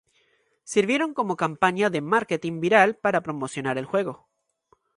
[0.71, 4.27] Sirvieron como campaña de márketing viral para promocionar el juego.